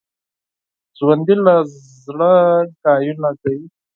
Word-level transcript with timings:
ژوندي 0.97 1.35
له 1.45 1.55
زړه 2.03 2.33
خبرې 2.81 3.31
کوي 3.41 3.59